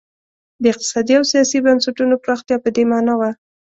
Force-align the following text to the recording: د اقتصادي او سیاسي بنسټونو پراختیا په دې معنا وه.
د 0.61 0.63
اقتصادي 0.71 1.13
او 1.19 1.23
سیاسي 1.31 1.57
بنسټونو 1.65 2.15
پراختیا 2.23 2.57
په 2.63 2.69
دې 2.75 2.83
معنا 2.91 3.13
وه. 3.19 3.29